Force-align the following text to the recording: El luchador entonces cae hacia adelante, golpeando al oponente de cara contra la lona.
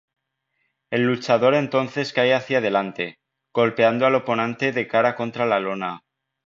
El 0.89 1.03
luchador 1.03 1.53
entonces 1.53 2.11
cae 2.11 2.33
hacia 2.33 2.57
adelante, 2.57 3.19
golpeando 3.53 4.07
al 4.07 4.15
oponente 4.15 4.71
de 4.71 4.87
cara 4.87 5.15
contra 5.15 5.45
la 5.45 5.59
lona. 5.59 6.01